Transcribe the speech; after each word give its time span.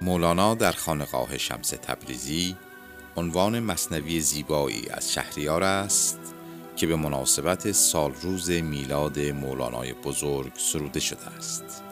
مولانا 0.00 0.54
در 0.54 0.72
خانقاه 0.72 1.38
شمس 1.38 1.68
تبریزی 1.68 2.56
عنوان 3.16 3.60
مصنوی 3.60 4.20
زیبایی 4.20 4.88
از 4.90 5.12
شهریار 5.12 5.62
است 5.62 6.18
که 6.76 6.86
به 6.86 6.96
مناسبت 6.96 7.72
سال 7.72 8.12
روز 8.22 8.50
میلاد 8.50 9.18
مولانای 9.20 9.92
بزرگ 9.92 10.52
سروده 10.56 11.00
شده 11.00 11.26
است 11.26 11.82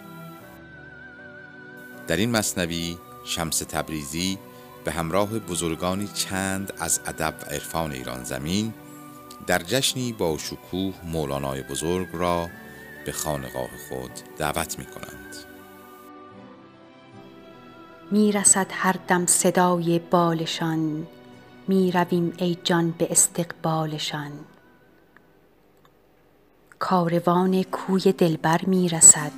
در 2.06 2.16
این 2.16 2.30
مصنوی 2.30 2.98
شمس 3.24 3.58
تبریزی 3.58 4.38
به 4.84 4.92
همراه 4.92 5.38
بزرگانی 5.38 6.08
چند 6.14 6.72
از 6.78 7.00
ادب 7.06 7.34
و 7.42 7.44
عرفان 7.44 7.92
ایران 7.92 8.24
زمین 8.24 8.74
در 9.46 9.58
جشنی 9.58 10.12
با 10.12 10.38
شکوه 10.38 10.94
مولانای 11.04 11.62
بزرگ 11.62 12.08
را 12.12 12.48
به 13.06 13.12
خانقاه 13.12 13.70
خود 13.88 14.10
دعوت 14.38 14.78
می 14.78 14.84
کنند. 14.84 15.55
می 18.10 18.32
رسد 18.32 18.66
هر 18.70 18.96
دم 19.08 19.26
صدای 19.26 19.98
بالشان. 19.98 21.06
می 21.68 21.92
رویم 21.92 22.32
ای 22.36 22.58
جان 22.64 22.90
به 22.90 23.08
استقبالشان. 23.10 24.32
کاروان 26.78 27.62
کوی 27.62 28.12
دلبر 28.12 28.60
می 28.66 28.88
رسد 28.88 29.32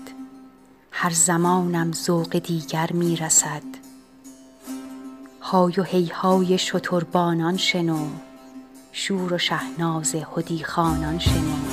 هر 0.91 1.11
زمانم 1.11 1.93
ذوق 1.93 2.39
دیگر 2.39 2.93
می 2.93 3.17
رسد 3.17 3.63
های 5.41 5.75
و 5.79 5.83
هی 5.83 6.07
های 6.07 6.59
شتربانان 6.59 7.57
شنو. 7.57 8.07
شور 8.93 9.33
و 9.33 9.39
شهناز 9.39 10.15
هدی 10.15 10.65
خانان 10.65 11.19
شنو. 11.19 11.68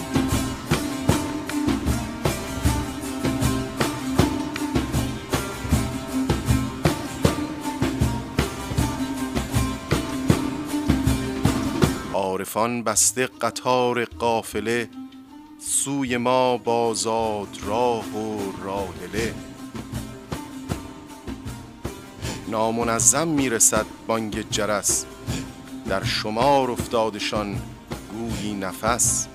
عارفان 12.55 12.83
بسته 12.83 13.27
قطار 13.27 14.05
قافله 14.05 14.89
سوی 15.59 16.17
ما 16.17 16.57
بازاد 16.57 17.47
راه 17.65 18.05
و 18.17 18.39
راهله 18.63 19.33
نامنظم 22.47 23.27
می‌رسد 23.27 23.85
بانگ 24.07 24.49
جرس 24.49 25.05
در 25.89 26.03
شمار 26.03 26.71
افتادشان 26.71 27.61
گویی 28.11 28.53
نفس. 28.53 29.27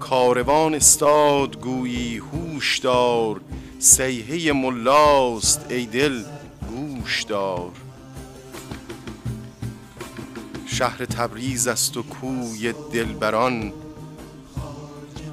کاروان 0.00 0.74
استاد 0.74 1.60
گویی 1.60 2.16
هوش 2.16 2.78
دار 2.78 3.40
سیحه 3.78 4.52
ملاست 4.52 5.66
ای 5.70 5.86
دل 5.86 6.24
گوش 6.70 7.22
دار. 7.22 7.87
شهر 10.78 11.04
تبریز 11.04 11.68
است 11.68 11.96
و 11.96 12.02
کوی 12.02 12.74
دلبران. 12.92 13.72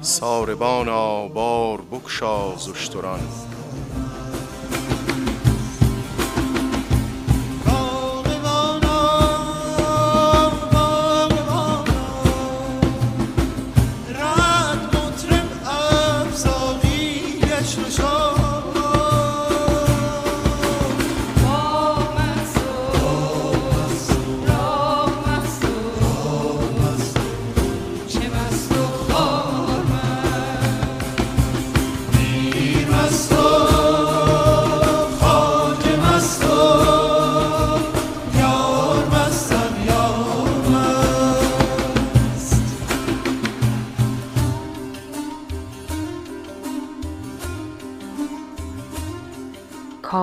ساربانا 0.00 1.28
بار 1.28 1.80
بگشا 1.80 2.56
ز 2.56 2.68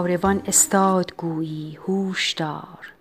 کاروان 0.03 0.41
استاد 0.47 1.13
گویی 1.17 1.79
هوش 1.87 2.31
دار. 2.31 2.93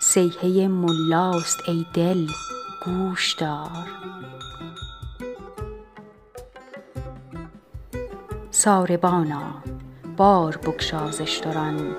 صیحه 0.00 0.68
ملاست 0.68 1.68
ای 1.68 1.86
دل 1.94 2.26
گوش 2.84 3.34
دار. 3.34 3.88
ساربانا 8.50 9.62
بار 10.16 10.56
بگشا 10.56 11.10
ز 11.10 11.20
اشتران. 11.20 11.96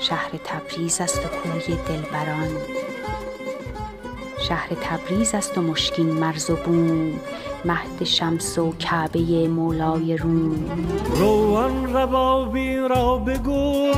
شهر 0.00 0.30
تبریز 0.44 1.00
است 1.00 1.18
و 1.18 1.28
کوی 1.28 1.76
دلبران. 1.88 2.83
شهر 4.48 4.68
تبریز 4.82 5.34
است 5.34 5.58
و 5.58 5.62
مشکین 5.62 6.06
مرز 6.06 6.50
و 6.50 6.56
بوم. 6.56 7.20
مهد 7.64 8.04
شمس 8.04 8.58
و 8.58 8.72
کعبه 8.78 9.48
مولای 9.48 10.16
روم. 10.16 10.86
رو 11.16 11.54
آن 11.54 11.96
ربابی 11.96 12.76
را 12.76 13.16
بگو 13.16 13.92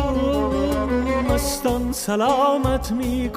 مستان 1.31 1.93
سلامت 1.93 2.93
می 2.93 3.31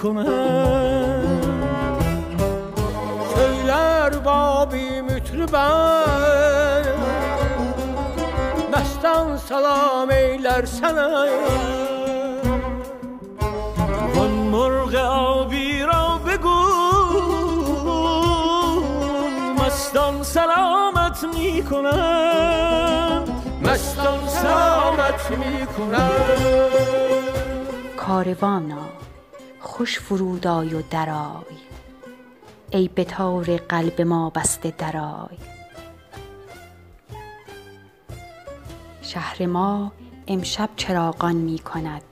ربابی 4.13 5.01
مطربن 5.01 6.83
مستان 8.73 9.37
سلام 9.37 10.09
ایلر 10.09 10.65
سنه 10.65 11.29
وان 14.15 14.29
مرغ 14.29 14.95
می 21.23 21.61
مستان 23.61 24.27
سلامت 24.27 25.31
می 25.31 25.67
کاروانا 27.97 28.89
خوش 29.59 29.99
فرود 29.99 30.47
آی 30.47 30.73
و 30.73 30.81
درای. 30.81 31.59
ای 32.71 32.87
به 32.87 33.03
تار 33.03 33.57
قلب 33.57 34.01
ما 34.01 34.29
بسته 34.29 34.73
درای. 34.77 35.37
شهر 39.01 39.45
ما 39.45 39.91
امشب 40.27 40.69
چراغان 40.75 41.35
می 41.35 41.59
کند 41.59 42.03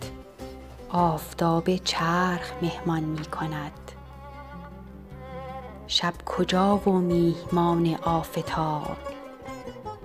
آفتاب 0.89 1.75
چرخ 1.75 2.51
مهمان 2.61 3.03
می 3.03 3.25
کند 3.25 3.86
شب 5.87 6.13
کجا 6.25 6.77
و 6.77 6.89
میهمان 6.89 7.95
آفتاب؟ 8.03 8.97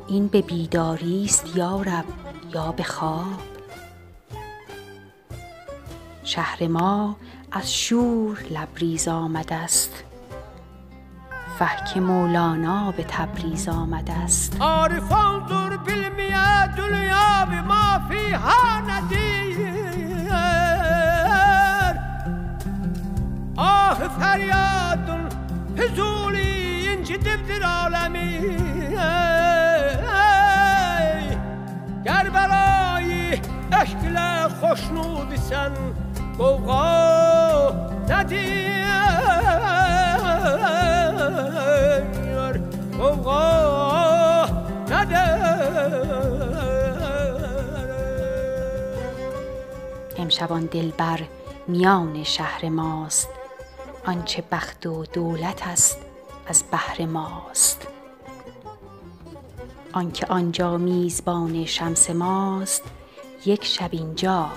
این 0.09 0.29
به 0.29 0.43
بیداری 0.43 1.25
است 1.25 1.57
یا 1.57 1.83
رب 1.83 2.05
یا 2.55 2.73
به 2.73 2.83
خواب؟ 2.83 3.41
شهر 6.25 6.67
ما 6.67 7.17
از 7.53 7.75
شور 7.75 8.39
لبریز 8.51 9.09
آمده 9.09 9.55
است 9.55 10.05
فه 11.59 11.95
که 11.95 12.01
مولانا 12.01 12.91
به 12.91 13.05
تبریز 13.09 13.69
آمده 13.69 14.13
است. 14.13 14.57
عارف 14.61 15.13
انظر 15.13 15.77
بالمیه 15.77 16.67
دنیا 16.77 17.47
بما 17.51 18.01
فیها 18.09 18.81
ندیر 18.81 19.43
آه 23.57 24.09
فریاد 24.09 25.12
هزولی 25.79 26.89
این 26.89 27.05
چی 27.05 27.17
دفتر 27.19 27.63
عالمی 27.63 28.39
گر 32.05 32.31
برای 32.31 33.41
اشکل 33.73 34.49
خوشنود 34.49 35.37
سن 35.37 35.73
گوغا 36.39 37.73
ندیر 38.09 38.83
گوغا 42.99 44.47
ندیر 44.91 45.43
امشبان 50.19 50.67
دلبر 50.67 51.21
میان 51.69 52.25
شهر 52.25 52.69
ماست 52.69 53.29
آنچه 54.07 54.45
بخت 54.53 54.87
و 54.87 55.05
دولت 55.05 55.67
است 55.67 55.99
از 56.47 56.65
بهر 56.71 57.07
ماست. 57.07 57.87
آنکه 59.93 60.27
آنجا 60.27 60.77
میزبان 60.77 61.65
شمس 61.65 62.11
ماست 62.11 62.83
یک 63.47 63.65
شب 63.65 63.89
اینجا 63.93 64.49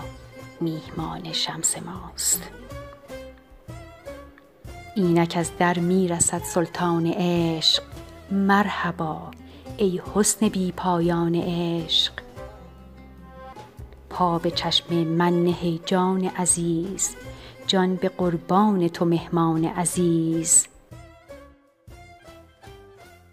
میهمان 0.61 1.33
شمس 1.33 1.75
ماست. 1.77 2.43
اینک 4.95 5.33
از 5.37 5.51
در 5.59 5.79
می‌رسد 5.79 6.43
سلطان 6.43 7.13
عشق 7.17 7.83
مرحبا 8.31 9.31
ای 9.77 10.01
حسن 10.13 10.49
بی 10.49 10.71
پایان 10.71 11.35
عشق. 11.35 12.13
پا 14.09 14.39
به 14.39 14.51
چشم 14.51 14.95
من 14.95 15.43
نه 15.43 15.79
جان 15.85 16.25
عزیز 16.25 17.15
جان 17.67 17.95
به 17.95 18.09
قربان 18.09 18.87
تو 18.87 19.05
مهمان 19.05 19.65
عزیز. 19.65 20.67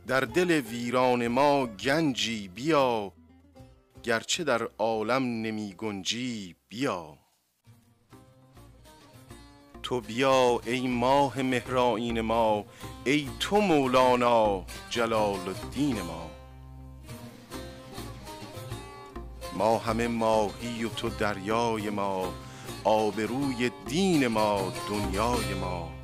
در 0.06 0.20
دل 0.20 0.50
ویران 0.50 1.28
ما 1.28 1.66
گنجی 1.66 2.48
بیا 2.48 3.12
گرچه 4.02 4.44
در 4.44 4.68
عالم 4.78 5.22
نمی 5.22 5.74
گنجی 5.78 6.56
بیا. 6.68 7.18
تو 9.82 10.00
بیا 10.00 10.60
ای 10.66 10.88
ماه 10.88 11.42
مهرائین 11.42 12.20
ما 12.20 12.64
ای 13.04 13.28
تو 13.40 13.60
مولانا 13.60 14.64
جلال 14.90 15.48
الدین 15.48 16.02
ما. 16.02 16.30
ما 19.58 19.78
همه 19.78 20.08
ماهی 20.08 20.84
و 20.84 20.88
تو 20.88 21.08
دریای 21.08 21.90
ما 21.90 22.32
آبروی 22.84 23.70
دین 23.86 24.26
ما 24.26 24.72
دنیای 24.88 25.54
ما. 25.60 26.01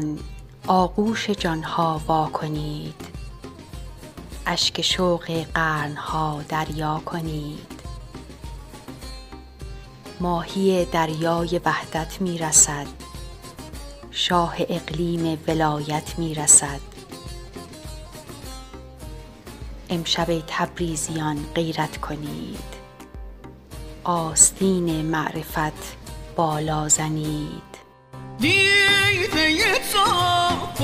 دلان 0.00 0.18
آغوش 0.66 1.30
جان 1.30 1.62
ها 1.62 2.00
وا 2.06 2.26
کنید. 2.32 2.94
اشک 4.46 4.82
شوق 4.82 5.44
قرن 5.54 5.96
ها 5.96 6.42
دریا 6.48 7.02
کنید. 7.04 7.80
ماهی 10.20 10.84
دریای 10.84 11.60
وحدت 11.64 12.20
می 12.20 12.38
رسد 12.38 12.86
شاه 14.10 14.54
اقلیم 14.58 15.38
ولایت 15.48 16.18
می 16.18 16.34
رسد 16.34 16.80
امشب 19.90 20.42
تبریزیان 20.46 21.38
غیرت 21.54 21.96
کنید. 21.96 22.80
آستین 24.04 25.04
معرفت 25.04 25.96
بالا 26.36 26.88
زنید. 26.88 27.70
دیده 29.20 29.78
تو 29.92 30.04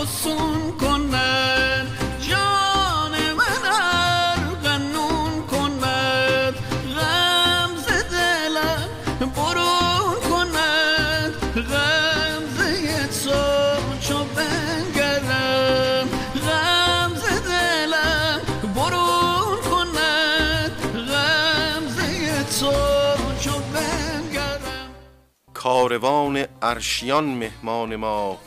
فسون 0.00 0.72
کند 0.80 1.86
جان 2.28 3.12
من 3.36 3.62
ارغنون 3.64 5.46
کند 5.50 6.54
غمز 6.96 7.86
دلم 8.12 8.88
برون 9.36 10.16
کند 10.30 11.32
غمزه 11.54 13.06
تو 13.06 13.40
چو 14.00 14.18
بنگرم 14.24 16.08
غمز 16.46 17.24
دلم 17.48 18.40
برون 18.74 19.58
کند 19.70 20.72
غمزه 20.94 22.44
تو 22.60 22.72
چو 23.40 23.50
بنگرم 23.50 24.90
کاروان 25.54 26.46
ارشیان 26.62 27.24
مهمان 27.24 27.96
ما 27.96 28.38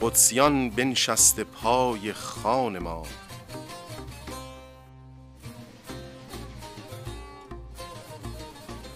قدسیان 0.00 0.70
بنشسته 0.70 1.44
پای 1.44 2.12
خان 2.12 2.78
ما. 2.78 3.02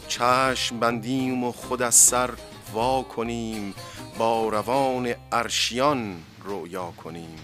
چشم 0.08 0.80
بندیم 0.80 1.44
و 1.44 1.52
خود 1.52 1.82
از 1.82 1.94
سر 1.94 2.30
وا 2.72 3.02
کنیم 3.02 3.74
با 4.18 4.48
روان 4.48 5.14
ارشیان 5.32 6.22
رؤیا 6.44 6.90
کنیم. 6.90 7.38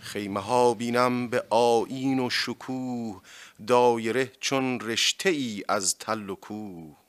خیمه 0.00 0.40
ها 0.40 0.74
بینم 0.74 1.28
به 1.28 1.44
آیین 1.50 2.20
و 2.20 2.30
شکوه 2.30 3.20
دایره 3.66 4.32
چون 4.40 4.80
رشته 4.80 5.28
ای 5.28 5.64
از 5.68 5.98
تل 5.98 6.30
و 6.30 6.34
کوه. 6.34 7.03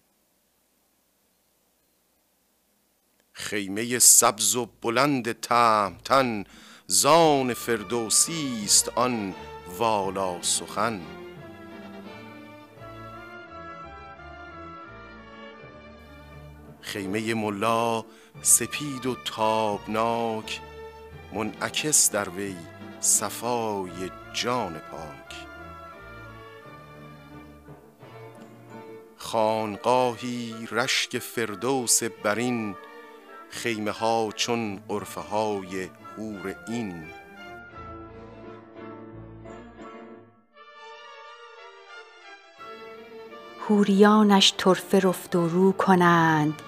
خیمه 3.37 3.99
سبز 3.99 4.55
و 4.55 4.69
بلند 4.81 5.39
تهمتن 5.39 6.43
زان 6.87 7.53
فردوسی 7.53 8.61
است 8.63 8.89
آن 8.95 9.35
والا 9.77 10.41
سخن. 10.41 11.01
خیمه 16.81 17.33
ملا 17.33 18.05
سپید 18.41 19.05
و 19.05 19.15
تابناک 19.25 20.61
منعکس 21.33 22.11
در 22.11 22.29
وی 22.29 22.55
صفای 22.99 24.11
جان 24.33 24.81
پاک. 24.91 25.35
خانقاهی 29.17 30.67
رشک 30.71 31.19
فردوس 31.19 32.03
برین 32.03 32.75
خیمه 33.55 33.91
ها 33.91 34.29
چون 34.35 34.79
غرفه 34.89 35.21
های 35.21 35.89
حور 36.17 36.55
این. 36.67 37.03
حوریانش 43.59 44.53
طرفه 44.57 44.99
رفت 44.99 45.35
و 45.35 45.49
رو 45.49 45.71
کنند. 45.71 46.61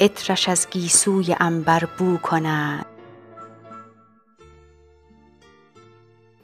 عطرش 0.00 0.48
از 0.48 0.66
گیسوی 0.70 1.36
عنبر 1.40 1.84
بو 1.98 2.16
کنند. 2.16 2.86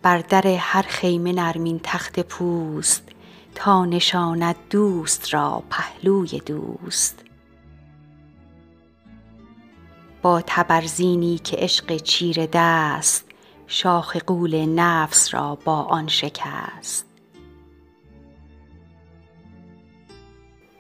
بر 0.03 0.19
در 0.19 0.47
هر 0.47 0.83
خیمه 0.83 1.33
نرمین 1.33 1.81
تخت 1.83 2.21
پوست 2.21 3.09
تا 3.55 3.85
نشاند 3.85 4.57
دوست 4.71 5.35
را 5.35 5.63
پهلوی 5.71 6.41
دوست. 6.47 7.28
تبرزینی 10.47 11.39
که 11.39 11.57
عشق 11.57 11.97
چیره 11.97 12.49
دست 12.53 13.25
شاخ 13.67 14.17
غول 14.17 14.67
نفس 14.67 15.35
را 15.35 15.59
با 15.65 15.83
آن 15.83 16.09
شکست. 16.09 17.07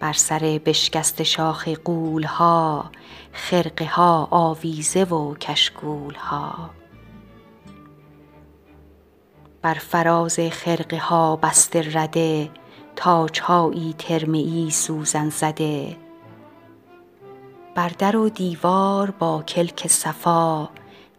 بر 0.01 0.13
سر 0.13 0.61
بشکسته 0.65 1.25
شاخ 1.25 1.69
غول 1.69 2.23
ها 2.25 2.91
خرقه 3.33 3.87
ها 3.87 4.29
آویزه 4.31 5.05
و 5.05 5.35
کشکول 5.35 6.15
ها 6.15 6.71
بر 9.63 9.75
فراز 9.75 10.41
خرقه 10.41 10.99
ها 10.99 11.37
بسته 11.37 11.99
رده 11.99 12.51
تاج 12.97 13.41
هایی 13.41 13.95
طرمه 13.99 14.39
ای 14.39 14.71
سوزن 14.71 15.29
زده. 15.29 16.08
بر 17.79 17.89
در 17.89 18.17
و 18.17 18.29
دیوار 18.29 19.11
با 19.11 19.43
کلک 19.43 19.87
صفا 19.87 20.71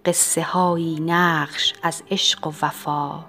قصه 0.06 0.42
هایی 0.42 1.00
نقش 1.00 1.74
از 1.84 2.04
عشق 2.12 2.48
و 2.48 2.54
وفا. 2.62 3.26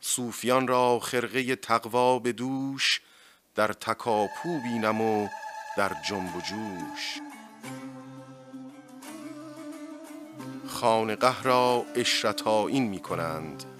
صوفیان 0.00 0.68
را 0.68 0.98
خرقه 0.98 1.56
تقوا 1.56 2.18
به 2.18 2.32
دوش 2.32 3.00
در 3.54 3.72
تکاپو 3.72 4.60
بینم 4.62 5.00
و 5.00 5.28
در 5.76 5.92
جنب 6.08 6.36
و 6.36 6.40
جوش. 6.40 7.20
خانقه 10.66 11.42
را 11.42 11.84
عشرت 11.96 12.42
آیین 12.42 12.88
می 12.88 12.98
کنند 12.98 13.77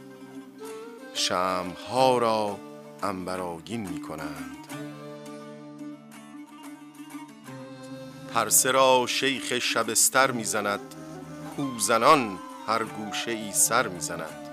شمها 1.18 2.18
را 2.18 2.58
عنبرآگین 3.02 3.88
می 3.88 4.02
کنند 4.02 4.56
پرسه 8.34 8.70
را 8.70 9.06
شیخ 9.08 9.58
شبستر 9.58 10.30
می 10.30 10.44
زند 10.44 10.80
کوزنان 11.56 12.38
هر 12.66 12.84
گوشه 12.84 13.30
ای 13.30 13.52
سر 13.52 13.88
می‌زند. 13.88 14.48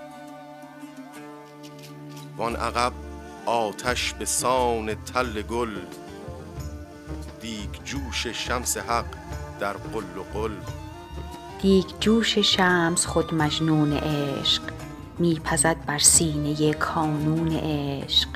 وان 2.36 2.56
عقب 2.56 2.92
آتش 3.46 4.12
به 4.12 4.24
سان 4.24 4.94
تل 5.04 5.42
گل 5.42 5.78
دیگ 7.40 7.70
جوش 7.84 8.26
شمس 8.26 8.76
حق 8.76 9.14
در 9.60 9.72
قل 9.72 10.18
و 10.18 10.22
قل 10.38 10.56
دیگ 11.62 11.86
جوش 12.00 12.38
شمس 12.38 13.06
خود 13.06 13.34
مجنون 13.34 13.92
عشق. 13.92 14.62
می 15.18 15.40
پزد 15.44 15.76
بر 15.86 15.98
سینه 15.98 16.74
کانون 16.74 17.52
عشق. 17.52 18.28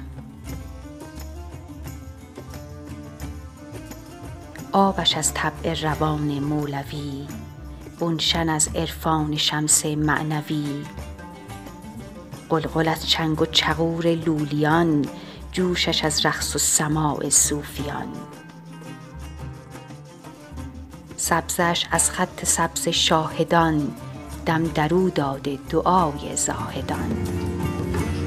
آبش 4.72 5.16
از 5.16 5.34
طبع 5.34 5.74
روان 5.82 6.38
مولوی 6.38 7.26
گلشن 8.00 8.48
از 8.48 8.68
عرفان 8.74 9.36
شمس 9.36 9.86
معنوی. 9.86 10.84
غلغل 12.50 12.88
از 12.88 13.08
چنگ 13.08 13.42
و 13.42 13.46
چغور 13.46 14.06
لولیان 14.06 15.04
جوشش 15.52 16.04
از 16.04 16.26
رقص 16.26 16.56
و 16.56 16.58
سماع 16.58 17.28
صوفیان. 17.28 18.08
سبزش 21.16 21.86
از 21.90 22.10
خط 22.10 22.44
سبز 22.44 22.88
شاهدان 22.88 23.92
دم 24.50 24.64
در 24.74 24.94
او 24.94 25.10
داده 25.10 25.58
دعای 25.70 26.36
زاهدان. 26.36 27.26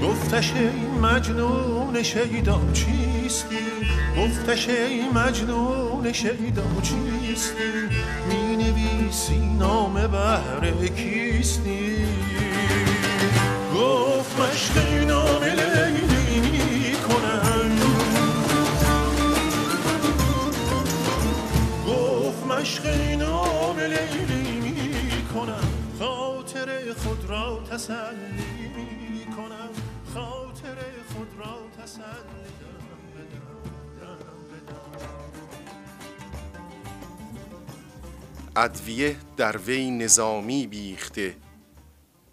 گفتش 0.03 0.53
ای 0.53 0.99
مجنون 1.01 2.03
شیدا 2.03 2.59
چیستی؟ 2.73 3.57
گفتش 4.17 4.69
ای 4.69 5.01
مجنون 5.09 6.13
شیدا 6.13 6.63
چیستی؟ 6.81 7.63
می 8.29 8.57
نویسی 8.57 9.39
نام 9.59 9.93
بهر 9.93 10.87
کیستی؟ 10.95 12.05
گفت 13.75 14.39
مشق 14.39 15.07
نام 15.07 15.43
لیلی 15.43 16.95
گفت 21.87 22.47
تسلی 27.73 29.25
کنم 29.37 29.69
خاطر 30.13 30.77
خود 31.13 31.27
را 31.37 31.83
تسلی 31.83 32.03
ادویه 38.55 39.15
در 39.37 39.57
وی 39.57 39.91
نظامی 39.91 40.67
بیخته 40.67 41.37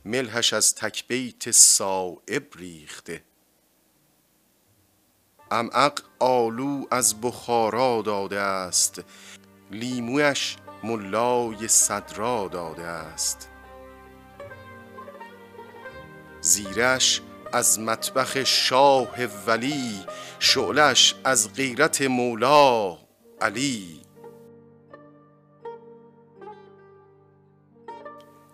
ملحش 0.04 0.52
از 0.52 0.74
تکبیت 0.74 1.50
صائب 1.50 2.46
ریخته. 2.56 3.24
امعق 5.50 6.00
آلو 6.18 6.84
از 6.90 7.20
بخارا 7.20 8.02
داده 8.02 8.40
است 8.40 9.00
لیمویش 9.70 10.56
ملای 10.84 11.68
صدرا 11.68 12.48
داده 12.48 12.86
است. 12.86 13.49
زیرش 16.40 17.20
از 17.52 17.80
مطبخ 17.80 18.44
شاه 18.44 19.24
ولی 19.46 20.04
شعلش 20.38 21.14
از 21.24 21.54
غیرت 21.54 22.02
مولا 22.02 22.98
علی. 23.40 24.00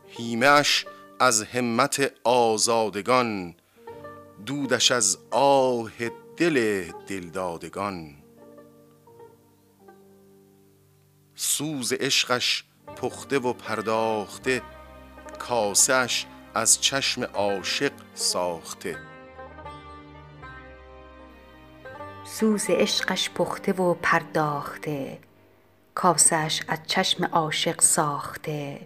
هیمش 0.06 0.86
از 1.20 1.42
همت 1.42 2.12
آزادگان 2.24 3.54
دودش 4.46 4.90
از 4.90 5.18
آه 5.30 5.92
دل 6.36 6.84
دلدادگان. 7.06 8.14
سوز 11.34 11.92
عشقش 11.92 12.64
پخته 12.96 13.38
و 13.38 13.52
پرداخته 13.52 14.62
کاسش 15.38 16.26
از 16.56 16.80
چشم 16.80 17.22
عاشق 17.22 17.92
ساخته. 18.14 18.96
سوز 22.24 22.66
عشقش 22.68 23.30
پخته 23.30 23.72
و 23.72 23.94
پرداخته. 23.94 25.18
کاسش 25.94 26.62
از 26.68 26.78
چشم 26.86 27.24
عاشق 27.24 27.80
ساخته. 27.80 28.80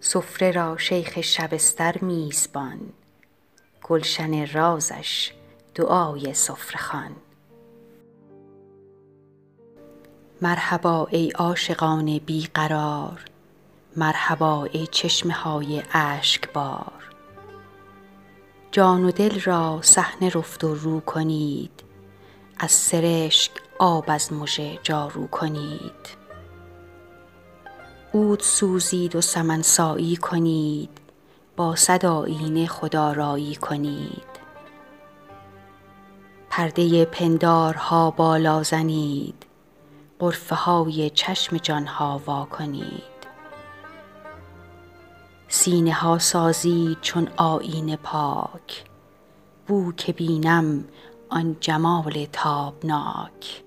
سفره 0.00 0.50
را 0.50 0.76
شیخ 0.76 1.20
شبستر 1.20 1.98
میزبان. 2.00 2.80
گلشن 3.82 4.46
رازش 4.46 5.32
دعای 5.74 6.34
سفره 6.34 6.78
خوان. 6.78 7.16
مرحبا 10.42 11.06
ای 11.10 11.30
عاشقان 11.30 12.18
بی 12.18 12.48
قرار 12.54 13.24
مرحبا 13.98 14.64
ای 14.64 14.86
چشمه 14.86 15.32
های 15.32 15.82
اشکبار 15.92 16.92
جان 18.70 19.04
و 19.04 19.10
دل 19.10 19.40
را 19.40 19.78
صحن 19.82 20.30
رفت 20.30 20.64
و 20.64 20.74
رو 20.74 21.00
کنید. 21.00 21.70
از 22.58 22.70
سرشک 22.70 23.50
آب 23.78 24.04
از 24.08 24.32
مژه 24.32 24.78
جارو 24.82 25.26
کنید. 25.26 26.08
عود 28.14 28.40
سوزید 28.40 29.16
و 29.16 29.20
سمن 29.20 29.62
سایی 29.62 30.16
کنید. 30.16 31.00
با 31.56 31.76
صد 31.76 32.06
آیینه 32.06 32.66
خودآرایی 32.66 33.54
کنید. 33.54 34.28
پرده 36.50 37.04
پندارها 37.04 38.10
بالا 38.10 38.62
زنید. 38.62 39.46
غرفه 40.20 40.54
های 40.54 41.10
چشم 41.10 41.56
جان 41.56 41.86
ها 41.86 42.22
وا 42.26 42.44
کنید. 42.44 43.17
سینه 45.58 45.92
ها 45.92 46.18
سازید 46.18 47.00
چون 47.00 47.28
آیینه 47.36 47.96
پاک. 47.96 48.84
بو 49.66 49.92
که 49.92 50.12
بینم 50.12 50.84
آن 51.28 51.56
جمال 51.60 52.26
تابناک. 52.32 53.62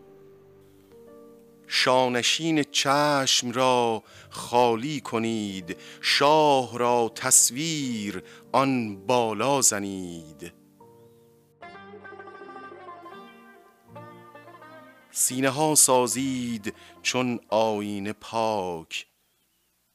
شانشین 1.68 2.64
چشم 2.64 3.52
را 3.52 4.04
خالی 4.30 5.02
کنید 5.02 5.78
شاه 6.02 6.78
را 6.78 7.12
تصویر 7.16 8.24
آن 8.52 9.06
بالا 9.06 9.62
زنید. 9.62 10.54
سینه 15.12 15.50
ها 15.50 15.76
سازید 15.76 16.74
چون 17.02 17.40
آیینه 17.50 18.14
پاک. 18.14 19.08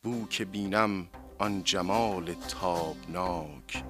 بو 0.03 0.27
که 0.29 0.45
بینم 0.45 1.09
آن 1.39 1.63
جمال 1.65 2.35
تابناک. 2.49 3.85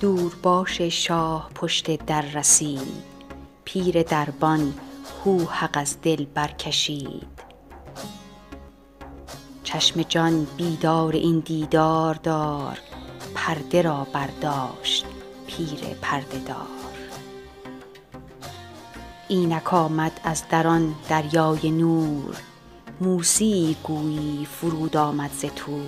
دور 0.00 0.36
باش 0.42 0.80
شاه 0.80 1.50
پشت 1.54 2.04
در 2.04 2.22
رسید. 2.22 3.02
پیر 3.64 4.02
دربان 4.02 4.74
کاو 5.24 5.50
حق 5.50 5.70
از 5.74 6.00
دل 6.02 6.24
برکشید. 6.24 7.38
چشم 9.64 10.02
جان 10.02 10.46
بیدار 10.56 11.12
این 11.12 11.40
دیدار 11.40 12.14
دار 12.14 12.78
پرده 13.34 13.82
را 13.82 14.06
برداشت 14.12 15.06
پیر 15.46 15.80
پرده 16.02 16.38
دار. 16.38 16.66
اینک 19.28 19.74
آمد 19.74 20.20
از 20.24 20.42
در 20.50 20.66
آن 20.66 20.94
دریای 21.08 21.70
نور 21.70 22.36
موسیی 23.00 23.76
گویی 23.82 24.46
فرود 24.60 24.96
آمد 24.96 25.30
ز 25.32 25.44
طور 25.56 25.86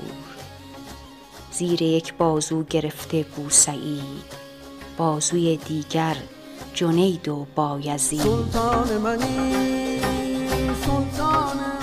زیر 1.53 1.83
یک 1.83 2.15
بازو 2.15 2.63
گرفته 2.63 3.23
بوسعید 3.37 4.41
بازوی 4.97 5.57
دیگر 5.57 6.17
جنید 6.75 7.29
و 7.29 7.47
بایزید. 7.55 8.21
سلطان 8.21 8.99
منی 8.99 10.01
سلطان 10.87 11.80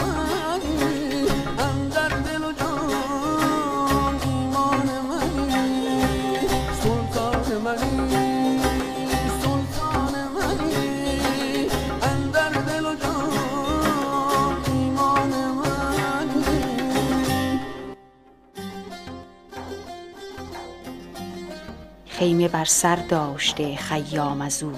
خیمه 22.17 22.47
بر 22.47 22.65
سر 22.65 22.95
داشته 22.95 23.75
خیام 23.75 24.41
از 24.41 24.63
او. 24.63 24.71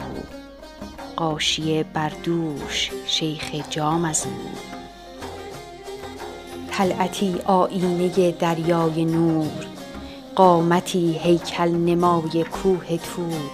غاشیه 1.17 1.83
بر 1.93 2.11
دوش 2.23 2.91
شیخ 3.05 3.55
جام 3.69 4.05
از 4.05 4.25
او. 4.25 4.49
طلعتی 6.71 7.35
آیینه 7.45 8.31
دریای 8.31 9.05
نور 9.05 9.65
قامتی 10.35 11.19
هیکل 11.23 11.69
نمای 11.71 12.43
کوه 12.43 12.97
طور 12.97 13.49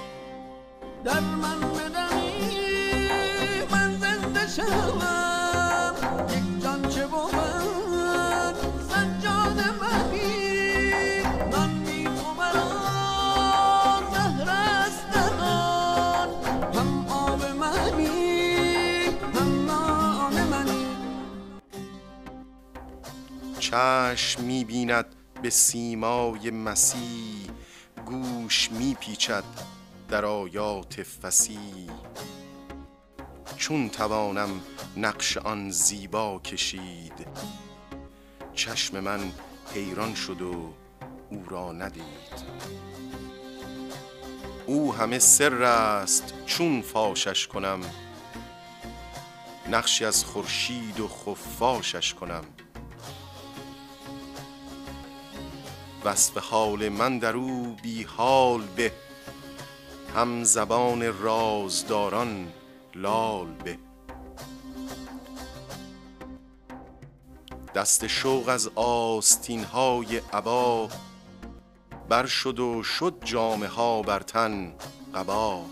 چشم 23.75 24.41
می‌بیند 24.41 25.05
به 25.41 25.49
سیمای 25.49 26.51
مسیح 26.51 27.49
گوش 28.05 28.71
میپیچد 28.71 29.43
در 30.09 30.25
آیات 30.25 31.03
فسی 31.03 31.89
چون 33.57 33.89
توانم 33.89 34.49
نقش 34.97 35.37
آن 35.37 35.69
زیبا 35.69 36.39
کشید 36.39 37.27
چشم 38.53 38.99
من 38.99 39.31
حیران 39.73 40.15
شد 40.15 40.41
و 40.41 40.73
او 41.29 41.45
را 41.49 41.71
ندید. 41.71 42.35
او 44.65 44.93
همه 44.93 45.19
سر 45.19 45.63
است 45.63 46.33
چون 46.45 46.81
فاشش 46.81 47.47
کنم. 47.47 47.79
نقشی 49.71 50.05
از 50.05 50.25
خورشید 50.25 50.99
و 50.99 51.07
خفاشش 51.07 52.13
کنم. 52.13 52.43
وصف 56.05 56.37
حال 56.37 56.89
من 56.89 57.19
در 57.19 57.35
او 57.35 57.75
بی 57.83 58.03
حال 58.03 58.61
به. 58.75 58.91
هم 60.15 60.43
زبان 60.43 61.21
رازداران 61.21 62.47
لال 62.95 63.47
به. 63.47 63.77
دست 67.75 68.07
شوق 68.07 68.49
از 68.49 68.67
آستین 68.75 69.63
های 69.63 70.17
عبا 70.33 70.89
بر 72.09 72.25
شد 72.25 72.59
و 72.59 72.83
شد 72.83 73.13
جامه 73.23 73.67
ها 73.67 74.01
بر 74.01 74.19
تن 74.19 74.73
قبا. 75.13 75.65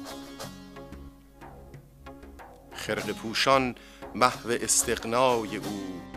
خرق 2.74 3.12
پوشان 3.12 3.76
محو 4.16 4.50
استغنای 4.62 5.58
او. 5.58 6.13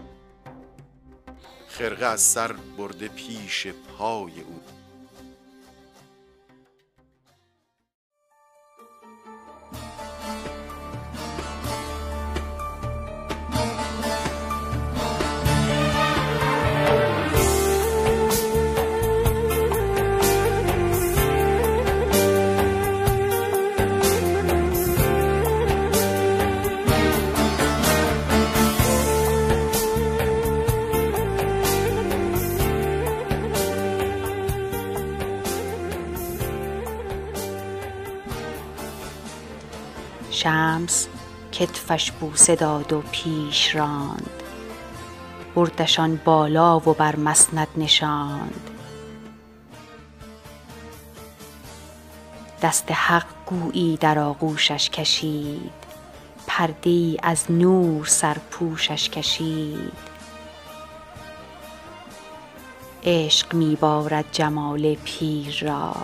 خرقه 1.79 2.07
از 2.07 2.21
سر 2.21 2.53
برده 2.79 3.09
پیش 3.09 3.67
پای 3.67 4.33
او. 4.41 4.76
شمس 40.47 41.09
کتفش 41.53 42.11
بوسه 42.11 42.57
داد 42.57 42.93
و 42.93 43.03
پیش 43.13 43.75
راند. 43.75 44.31
بردشان 45.55 46.21
بالا 46.25 46.79
و 46.79 46.81
بر 46.81 47.17
مسند 47.17 47.69
نشاند. 47.77 48.71
دست 52.63 52.93
حق 52.93 53.27
گویی 53.47 53.97
در 53.97 54.19
آغوشش 54.19 54.91
کشید. 54.91 55.73
پرده 56.47 56.91
ای 56.91 57.17
از 57.23 57.51
نور 57.51 58.07
سر 58.07 58.37
پوشش 58.51 59.09
کشید. 59.09 59.99
عشق 63.05 63.55
می 63.55 63.79
جمال 64.33 64.95
پیر 64.95 65.59
را. 65.63 65.95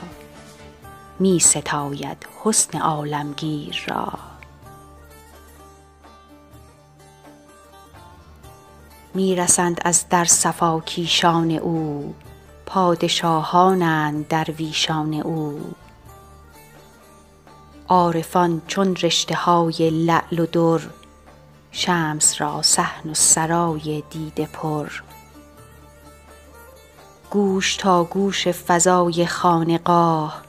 می 1.18 1.40
ستاید 1.40 2.26
حسن 2.44 2.78
عالمگیر 2.78 3.84
را. 3.88 4.31
می 9.14 9.36
رسند 9.36 9.80
از 9.84 10.04
در 10.10 10.24
صفاکیشان 10.24 11.50
او. 11.50 12.14
پادشاهانند 12.66 14.28
درویشان 14.28 15.14
او. 15.14 15.74
عارفان 17.88 18.62
چون 18.66 18.96
رشته 18.96 19.34
های 19.34 19.90
لعل 19.90 20.38
و 20.38 20.46
در 20.46 20.80
شمس 21.70 22.40
را 22.40 22.62
صحن 22.62 23.10
و 23.10 23.14
سرای 23.14 24.02
دیده 24.10 24.46
پر. 24.46 24.88
گوش 27.30 27.76
تا 27.76 28.04
گوش 28.04 28.48
فضای 28.48 29.26
خانقاه 29.26 30.42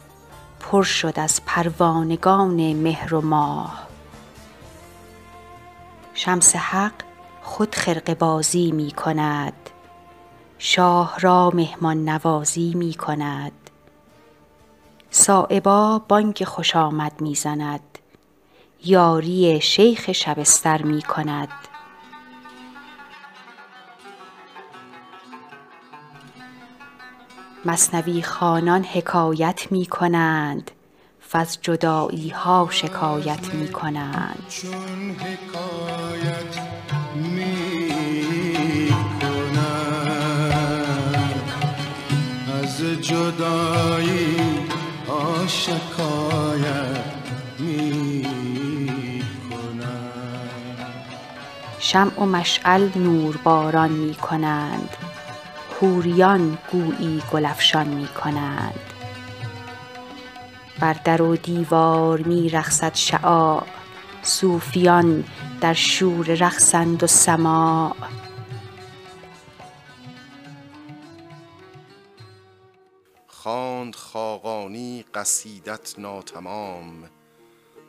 پر 0.59 0.83
شد 0.83 1.13
از 1.15 1.41
پروانگان 1.45 2.73
مهر 2.73 3.15
و 3.15 3.21
ماه. 3.21 3.87
شمس 6.13 6.55
حق 6.55 6.93
خود 7.43 7.75
خرقه 7.75 8.15
بازی 8.15 8.71
می 8.71 8.91
کند 8.91 9.53
شاه 10.57 11.19
را 11.19 11.51
مهمان 11.53 12.09
نوازی 12.09 12.73
می 12.75 12.93
کند 12.93 13.51
صایبا 15.09 16.01
بانگ 16.07 16.43
خوش 16.43 16.75
آمد 16.75 17.21
می 17.21 17.35
زند 17.35 17.99
یاری 18.85 19.61
شیخ 19.61 20.11
شبستر 20.11 20.81
می 20.81 21.01
کند 21.01 21.49
مثنوی 27.65 28.21
خوانان 28.21 28.83
حکایت 28.83 29.71
می 29.71 29.85
کنند 29.85 30.71
وز 31.33 31.57
جدایی 31.61 32.29
ها 32.29 32.67
شکایت 32.71 33.53
می 33.53 33.67
کنند 33.71 34.53
شکایت 45.63 47.03
می 47.59 48.27
شمع 51.79 52.19
و 52.19 52.25
مشعل 52.25 52.89
نور 52.95 53.37
باران 53.37 53.91
می 53.91 54.15
کنند 54.15 54.89
حوریان 55.81 56.57
گویی 56.71 57.23
گل 57.31 57.45
افشان 57.45 57.87
می 57.87 58.07
کنند 58.07 58.79
بر 60.79 60.95
در 61.03 61.21
و 61.21 61.35
دیوار 61.35 62.19
می 62.19 62.49
رقصد 62.49 62.95
شعاع. 62.95 63.63
صوفیان 64.21 65.23
در 65.61 65.73
شور 65.73 66.25
رقصند 66.25 67.03
و 67.03 67.07
سماع. 67.07 67.95
خاقانی 73.95 75.05
قصیدت 75.13 75.99
ناتمام 75.99 77.09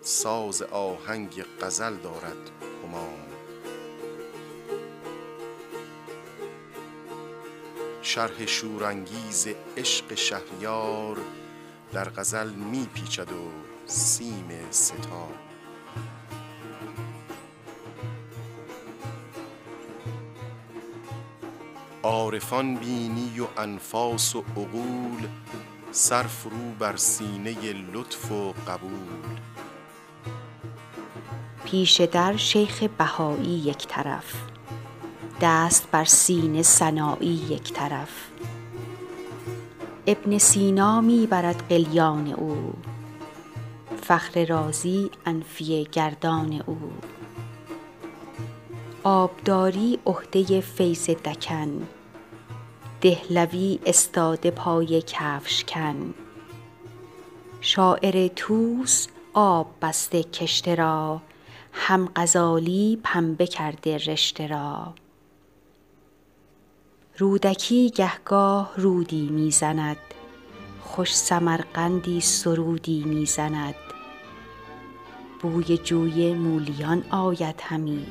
ساز 0.01 0.63
آهنگ 0.63 1.45
غزل 1.61 1.97
دارد 1.97 2.51
همام. 2.85 3.19
شرح 8.03 8.47
شورانگیز 8.47 9.49
عشق 9.77 10.15
شهریار 10.15 11.17
در 11.93 12.09
غزل 12.09 12.51
میپیچد 12.51 13.33
و 13.33 13.51
سیم 13.87 14.49
ستار 14.71 15.35
عارفان 22.03 22.77
بینی 22.77 23.41
و 23.41 23.61
انفاس 23.61 24.37
و 24.37 24.41
عقول 24.41 25.29
سر 25.97 26.23
فرو 26.23 26.73
بر 26.79 26.97
سینه 26.97 27.73
لطف 27.73 28.33
و 28.33 28.53
قبول. 28.53 29.39
پیش 31.65 32.01
در 32.01 32.37
شیخ 32.37 32.83
بهایی 32.83 33.59
یک 33.59 33.87
طرف 33.87 34.35
دست 35.41 35.91
بر 35.91 36.05
سینه 36.05 36.63
سنایی 36.63 37.29
یک 37.51 37.73
طرف. 37.73 38.11
ابن 40.07 40.39
سینا 40.39 41.01
می 41.01 41.27
برد 41.27 41.69
قلیان 41.69 42.33
او 42.33 42.73
فخر 44.03 44.45
رازی 44.45 45.11
انفیه 45.27 45.85
گردان 45.85 46.63
او. 46.67 46.93
آبداری 49.05 49.99
عهده 50.07 50.61
فیض 50.61 51.11
دکن 51.11 51.87
دهلوی 53.05 53.79
استاده 53.87 54.51
پای 54.51 55.03
کفشکن 55.03 56.15
شاعر 57.61 58.29
طوس 58.29 59.07
آب 59.35 59.67
بسته 59.83 60.23
کشته 60.23 60.75
را 60.75 61.23
هم 61.73 62.09
غزالی 62.17 62.99
پنبه 63.03 63.47
کرده 63.47 63.97
رشته 63.97 64.47
را. 64.47 64.95
رودکی 67.19 67.91
گهگاه 67.91 68.73
رودی 68.77 69.29
می 69.29 69.51
زند 69.51 69.97
خوش 70.81 71.17
سمرقندی 71.17 72.21
سرودی 72.21 73.05
می 73.05 73.27
زند 73.27 73.75
بوی 75.41 75.79
جوی 75.79 76.35
مولیان 76.35 77.05
آید 77.11 77.61
همی 77.63 78.07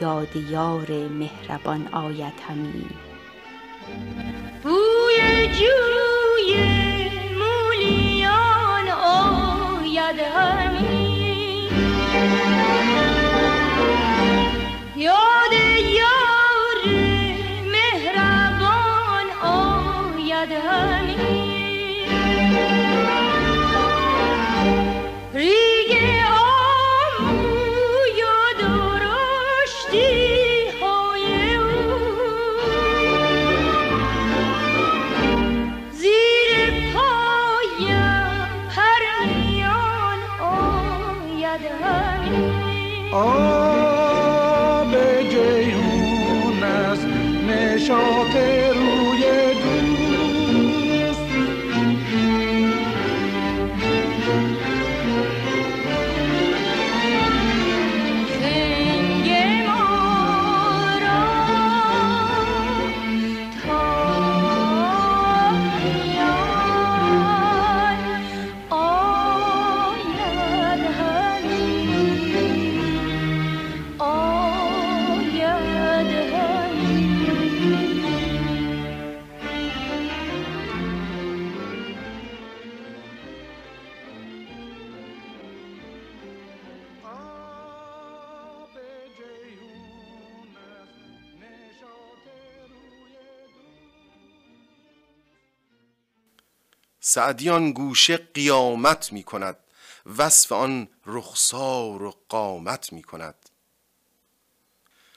یاد 0.00 0.36
یار 0.36 1.08
مهربان 1.08 1.88
آید 1.88 2.34
همی. 2.48 3.07
بوی 4.62 5.48
جوی 5.58 6.52
مولیان 7.40 8.88
آید 8.88 10.20
همی 10.20 10.67
سعدیان 97.10 97.72
گوشه 97.72 98.16
قیامت 98.16 99.12
می 99.12 99.22
کند. 99.22 99.56
وصف 100.18 100.52
آن 100.52 100.88
رخسار 101.06 102.02
و 102.02 102.14
قامت 102.28 102.92
می 102.92 103.02
کند. 103.02 103.50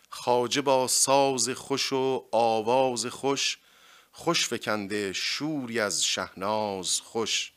خواجه 0.10 0.62
با 0.62 0.88
ساز 0.88 1.49
خوش 1.49 1.93
و 1.93 2.25
آواز 2.32 3.06
خوش 3.06 3.60
خوش 4.12 4.47
فکنده 4.47 5.13
شوری 5.13 5.80
از 5.80 6.04
شهناز 6.04 7.01
خوش. 7.01 7.51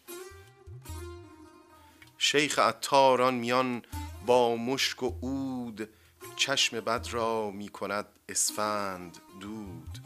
شیخ 2.19 2.59
عطاران 2.59 3.35
میان 3.35 3.83
با 4.27 4.57
مشک 4.57 5.03
و 5.03 5.09
عود 5.23 5.89
چشم 6.37 6.81
بد 6.81 7.07
را 7.11 7.51
می 7.51 7.69
کند 7.69 8.07
اسفند 8.29 9.19
دود. 9.41 9.99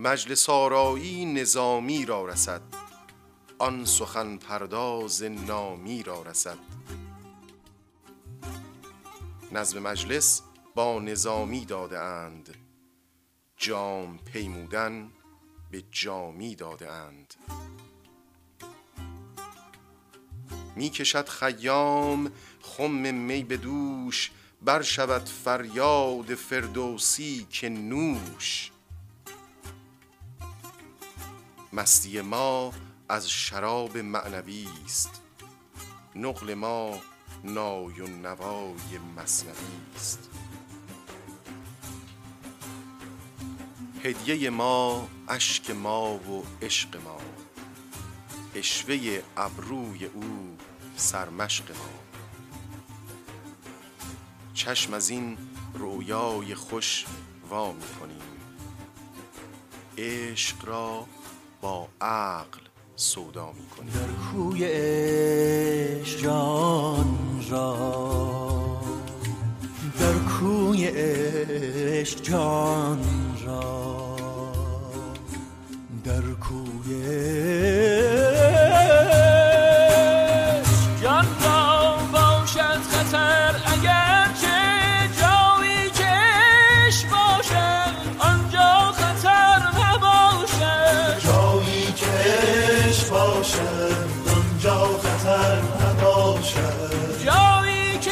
مجلس 0.00 0.48
آرایی 0.48 1.24
نظامی 1.24 2.04
را 2.04 2.26
رسد. 2.26 2.62
آن 3.58 3.84
سخن 3.84 4.36
پرداز 4.36 5.22
نامی 5.22 6.02
را 6.02 6.22
رسد. 6.22 6.58
نظم 9.52 9.78
مجلس 9.78 10.42
با 10.74 10.98
نظامی 10.98 11.64
داده 11.64 11.98
اند. 11.98 12.54
جام 13.56 14.18
پیمودن 14.18 15.10
به 15.70 15.84
جامی 15.90 16.54
داده 16.54 16.92
اند. 16.92 17.34
می 20.76 20.90
کشد 20.90 21.28
خیام 21.28 22.32
خم 22.62 23.14
می 23.14 23.42
به 23.42 23.56
دوش 23.56 24.30
بر 24.62 24.82
شود 24.82 25.28
فریاد 25.28 26.34
فردوسی 26.34 27.46
که 27.50 27.68
نوش. 27.68 28.70
مستی 31.72 32.20
ما 32.20 32.72
از 33.08 33.30
شراب 33.30 33.98
معنوی 33.98 34.68
است. 34.84 35.22
نقل 36.14 36.54
ما 36.54 37.00
نای 37.44 38.00
و 38.00 38.06
نوای 38.06 38.98
مصنوی 39.16 39.80
است. 39.96 40.30
هدیه 44.04 44.50
ما 44.50 45.08
اشک 45.28 45.70
ما 45.70 46.14
و 46.14 46.44
عشق 46.62 46.96
ما. 46.96 47.18
اشوه 48.54 49.22
ابروی 49.36 50.04
او 50.04 50.56
سرمشق 50.96 51.70
ما. 51.70 51.88
چشم 54.54 54.94
از 54.94 55.10
این 55.10 55.38
رویای 55.74 56.54
خوش 56.54 57.04
وا 57.50 57.72
می 57.72 57.86
کنیم. 58.00 58.22
عشق 59.98 60.64
را 60.64 61.06
با 61.60 61.88
عقل 62.00 62.60
سودا 62.96 63.52
می 63.52 63.66
کنیم 63.76 63.92
در 63.92 64.32
کوی 64.32 64.64
عشق 64.64 66.20
جان 66.22 67.18
را 67.50 68.80
در 70.00 70.12
کوی 70.12 70.86
عشق 70.86 72.22
جان 72.22 73.04
را 73.46 74.16
در 76.04 76.20
کوی 76.20 77.04
عشق 93.58 94.24
باشد 94.24 94.38
آنجا 94.38 94.98
خطر 95.02 95.58
نباشد. 95.80 97.24
جایی 97.24 97.98
که 97.98 98.10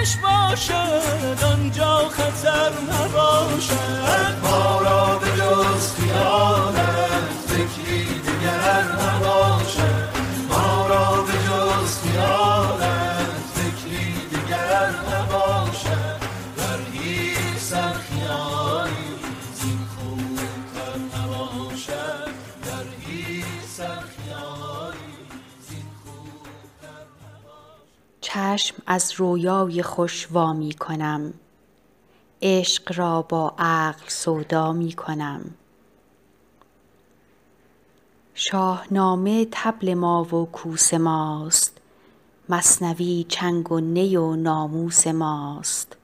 عشق 0.00 0.20
باشد 0.20 1.44
آنجا 1.44 2.08
خطر 2.08 2.70
نباشد. 2.90 4.53
چشم 28.56 28.82
از 28.86 29.12
رویای 29.16 29.82
خوش 29.82 30.28
وا 30.30 30.52
می 30.52 30.72
کنم. 30.72 31.34
عشق 32.42 32.98
را 32.98 33.22
با 33.22 33.54
عقل 33.58 34.08
سودا 34.08 34.72
می 34.72 34.92
کنم. 34.92 35.54
شاهنامه 38.34 39.44
طبل 39.50 39.94
ما 39.94 40.24
و 40.24 40.46
کوس 40.46 40.94
ماست. 40.94 41.80
مثنوی 42.48 43.26
چنگ 43.28 43.72
و 43.72 43.80
نی 43.80 44.16
و 44.16 44.36
ناموس 44.36 45.06
ماست. 45.06 45.96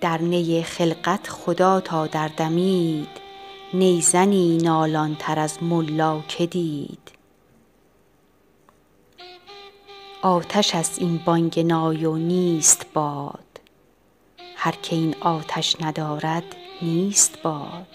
در 0.00 0.18
نی 0.18 0.62
خلقت 0.62 1.28
خدا 1.28 1.80
تا 1.80 2.06
دردمید 2.06 3.08
نی 3.74 4.00
زنی 4.00 4.56
نالان 4.56 5.16
تر 5.18 5.38
از 5.38 5.62
ملا 5.62 6.20
که 6.28 6.46
دید. 6.46 7.15
آتش 10.22 10.74
است 10.74 10.98
این 10.98 11.20
بانگ 11.24 11.60
نای 11.60 12.04
و 12.04 12.16
نیست 12.16 12.86
باد. 12.94 13.60
هر 14.56 14.72
که 14.72 14.96
این 14.96 15.14
آتش 15.20 15.76
ندارد 15.80 16.44
نیست 16.82 17.42
باد. 17.42 17.86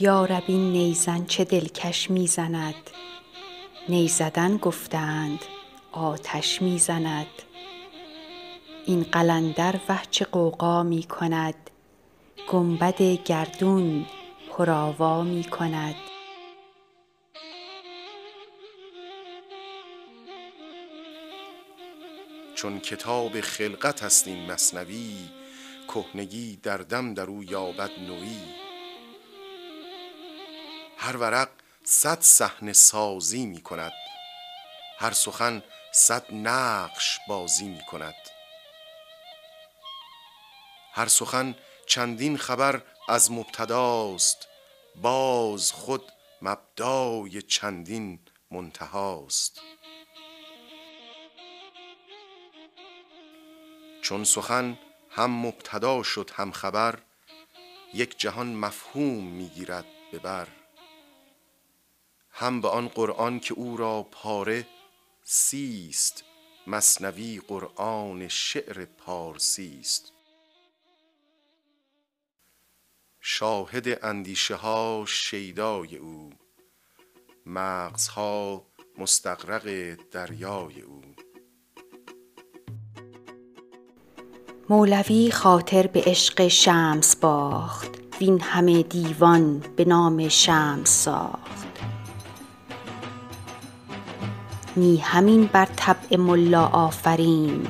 یا 0.00 0.24
رب 0.24 0.42
این 0.46 0.72
نیزن 0.72 1.24
چه 1.24 1.44
دلکش 1.44 2.10
می 2.10 2.26
زند 2.26 2.90
نی 3.88 4.08
زدن 4.08 4.56
گفتند 4.56 5.40
آتش 5.92 6.62
می 6.62 6.78
زند 6.78 7.26
این 8.86 9.02
قلندر 9.02 9.74
وه 9.88 10.02
چه 10.10 10.24
غوغا 10.24 10.82
می 10.82 11.02
کند 11.02 11.54
گنبد 12.50 13.02
گردون 13.02 14.06
پرآوا 14.50 15.22
می 15.22 15.44
کند 15.44 15.94
چون 22.62 22.80
کتاب 22.80 23.40
خلقت 23.40 24.02
است 24.02 24.26
این 24.26 24.52
مثنوی 24.52 25.28
کهنگی 25.88 26.56
در 26.56 26.76
دم 26.76 27.14
در 27.14 27.24
او 27.24 27.44
یابد 27.44 27.90
نوی. 27.98 28.38
هر 30.96 31.16
ورق 31.16 31.48
صد 31.84 32.20
صحنه 32.20 32.72
سازی 32.72 33.46
می 33.46 33.60
کند 33.60 33.92
هر 34.98 35.12
سخن 35.12 35.62
صد 35.92 36.34
نقش 36.34 37.18
بازی 37.28 37.68
می 37.68 37.84
کند. 37.90 38.14
هر 40.92 41.08
سخن 41.08 41.54
چندین 41.86 42.36
خبر 42.36 42.82
از 43.08 43.30
مبتداست 43.32 44.48
باز 44.96 45.72
خود 45.72 46.12
مبدای 46.42 47.42
چندین 47.42 48.18
منتهاست 48.50 49.60
چون 54.12 54.24
سخن 54.24 54.78
هم 55.10 55.30
مبتدا 55.46 56.02
شد 56.02 56.30
هم 56.34 56.52
خبر 56.52 56.98
یک 57.94 58.18
جهان 58.18 58.54
مفهوم 58.54 59.24
می 59.26 59.48
گیرد 59.48 59.84
به 60.12 60.18
بر. 60.18 60.48
هم 62.30 62.60
به 62.60 62.68
آن 62.68 62.88
قرآن 62.88 63.40
که 63.40 63.54
او 63.54 63.76
را 63.76 64.02
پاره 64.02 64.66
سیست 65.22 66.24
مثنوی 66.66 67.40
قرآن 67.48 68.28
شعر 68.28 68.84
پارسی 68.84 69.78
است. 69.80 70.12
شاهد 73.20 74.04
اندیشه 74.04 74.54
ها 74.54 75.04
شیدای 75.08 75.96
او 75.96 76.32
مغزها 77.46 78.66
مستغرق 78.98 79.94
دریای 80.10 80.80
او. 80.80 81.02
مولوی 84.68 85.30
خاطر 85.30 85.86
به 85.86 86.02
عشق 86.06 86.48
شمس 86.48 87.16
باخت 87.16 87.90
وین 88.20 88.40
همه 88.40 88.82
دیوان 88.82 89.62
به 89.76 89.84
نام 89.84 90.28
شمس 90.28 90.90
ساخت. 90.90 91.78
نی 94.76 94.96
همین 94.96 95.46
بر 95.52 95.68
طبع 95.76 96.16
ملا 96.16 96.66
آفرین 96.66 97.66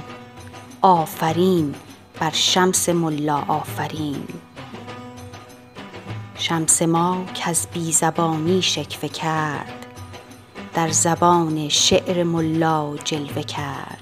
آفرین 0.83 1.75
بر 2.21 2.31
شمس 2.31 2.89
ملا 2.89 3.45
آفرین. 3.49 4.29
شمس 6.35 6.83
ما 6.83 7.25
کز 7.35 7.67
بی 7.67 7.93
زبانی 7.93 8.63
شکوه 8.63 9.09
کرد 9.09 9.87
در 10.75 10.91
زبان 10.91 11.69
شعر 11.69 12.23
ملا 12.23 12.97
جلوه 13.05 13.43
کرد. 13.43 14.02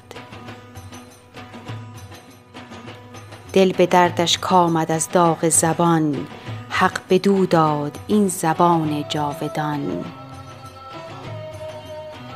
دل 3.52 3.72
به 3.72 3.86
دردش 3.86 4.38
کآمد 4.38 4.92
از 4.92 5.08
داغ 5.08 5.48
زبان. 5.48 6.26
حق 6.70 7.00
بدو 7.10 7.46
داد 7.46 7.98
این 8.06 8.28
زبان 8.28 9.04
جاودان. 9.08 10.04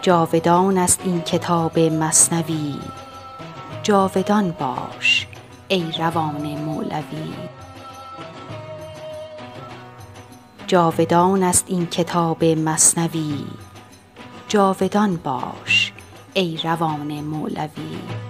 جاودان 0.03 0.79
است 0.79 1.01
این 1.05 1.21
کتاب 1.21 1.79
مثنوی 1.79 2.75
جاودان 3.83 4.51
باش 4.51 5.27
ای 5.69 5.93
روان 5.99 6.59
مولوی. 6.59 7.33
جاودان 10.67 11.43
است 11.43 11.65
این 11.69 11.87
کتاب 11.87 12.45
مثنوی 12.45 13.47
جاودان 14.49 15.17
باش 15.17 15.93
ای 16.35 16.59
روان 16.65 17.21
مولوی. 17.21 18.24